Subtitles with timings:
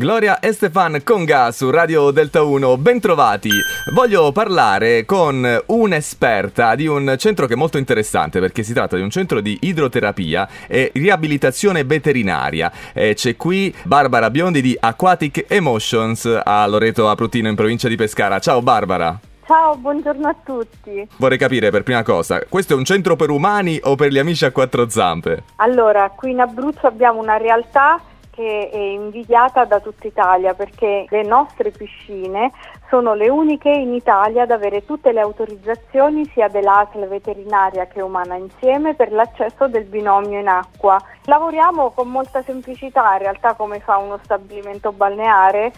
[0.00, 3.50] Gloria e Stefan Conga su Radio Delta 1, bentrovati.
[3.92, 9.02] Voglio parlare con un'esperta di un centro che è molto interessante perché si tratta di
[9.02, 12.72] un centro di idroterapia e riabilitazione veterinaria.
[12.94, 18.38] E c'è qui Barbara Biondi di Aquatic Emotions a Loreto Aprutino in provincia di Pescara.
[18.38, 19.20] Ciao Barbara.
[19.44, 21.06] Ciao, buongiorno a tutti.
[21.18, 24.46] Vorrei capire per prima cosa, questo è un centro per umani o per gli amici
[24.46, 25.42] a quattro zampe?
[25.56, 31.22] Allora, qui in Abruzzo abbiamo una realtà che è invidiata da tutta Italia perché le
[31.22, 32.50] nostre piscine
[32.88, 38.36] sono le uniche in Italia ad avere tutte le autorizzazioni sia dell'ASL veterinaria che umana
[38.36, 41.00] insieme per l'accesso del binomio in acqua.
[41.24, 45.72] Lavoriamo con molta semplicità, in realtà come fa uno stabilimento balneare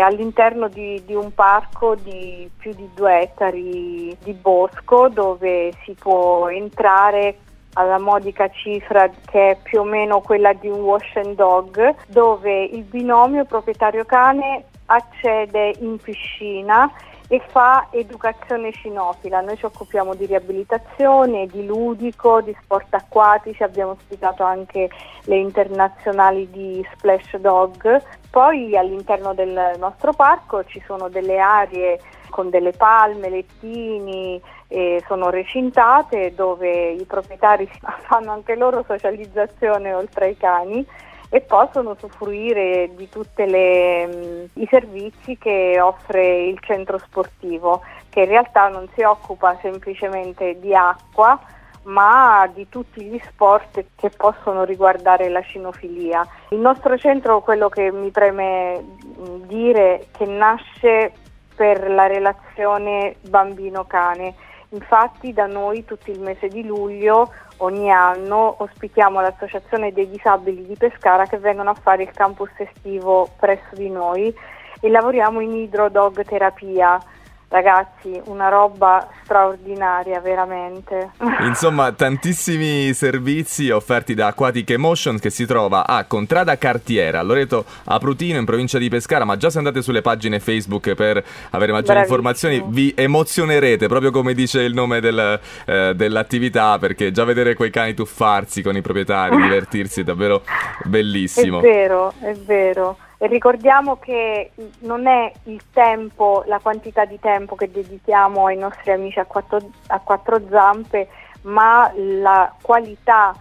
[0.00, 6.48] all'interno di, di, un parco di più di due ettari di bosco dove si può
[6.48, 7.38] entrare
[7.74, 12.64] alla modica cifra che è più o meno quella di un wash and dog, dove
[12.64, 16.90] il binomio proprietario cane accede in piscina
[17.28, 19.42] e fa educazione cinofila.
[19.42, 24.88] Noi ci occupiamo di riabilitazione, di ludico, di sport acquatici, abbiamo ospitato anche
[25.24, 28.02] le internazionali di Splash Dog.
[28.30, 32.00] Poi all'interno del nostro parco ci sono delle aree
[32.30, 37.68] con delle palme, lettini, eh, sono recintate dove i proprietari
[38.06, 40.86] fanno anche loro socializzazione oltre ai cani
[41.30, 48.28] e possono usufruire di tutti mm, i servizi che offre il centro sportivo, che in
[48.28, 51.38] realtà non si occupa semplicemente di acqua,
[51.82, 56.26] ma di tutti gli sport che possono riguardare la cinofilia.
[56.50, 61.12] Il nostro centro, quello che mi preme mm, dire, che nasce
[61.58, 64.32] per la relazione bambino-cane.
[64.68, 70.76] Infatti da noi tutto il mese di luglio ogni anno ospitiamo l'Associazione dei Disabili di
[70.76, 74.32] Pescara che vengono a fare il campus estivo presso di noi
[74.80, 76.96] e lavoriamo in idrodog terapia
[77.50, 81.12] Ragazzi, una roba straordinaria, veramente.
[81.46, 87.64] Insomma, tantissimi servizi offerti da Aquatic Emotions che si trova a Contrada Cartiera, a Loreto
[87.84, 89.24] Aprutino, in provincia di Pescara.
[89.24, 92.18] Ma già se andate sulle pagine Facebook per avere maggiori Bravissimo.
[92.18, 97.70] informazioni, vi emozionerete, proprio come dice il nome del, eh, dell'attività, perché già vedere quei
[97.70, 100.42] cani tuffarsi con i proprietari, divertirsi è davvero
[100.84, 101.60] bellissimo.
[101.60, 102.98] È vero, è vero.
[103.20, 109.18] Ricordiamo che non è il tempo, la quantità di tempo che dedichiamo ai nostri amici
[109.18, 109.58] a quattro,
[109.88, 111.08] a quattro zampe,
[111.42, 113.34] ma la qualità,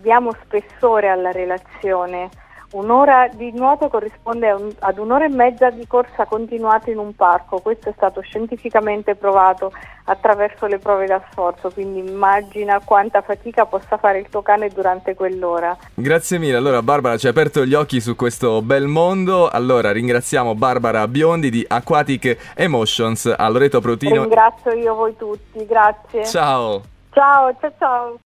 [0.00, 2.28] diamo spessore alla relazione
[2.74, 7.60] Un'ora di nuoto corrisponde un, ad un'ora e mezza di corsa continuata in un parco,
[7.60, 9.70] questo è stato scientificamente provato
[10.06, 15.14] attraverso le prove da sforzo, quindi immagina quanta fatica possa fare il tuo cane durante
[15.14, 15.76] quell'ora.
[15.94, 20.56] Grazie mille, allora Barbara ci ha aperto gli occhi su questo bel mondo, allora ringraziamo
[20.56, 24.22] Barbara Biondi di Aquatic Emotions a Loreto Protino.
[24.22, 26.24] Ringrazio io voi tutti, grazie.
[26.24, 26.82] Ciao.
[27.12, 28.18] Ciao, ciao ciao.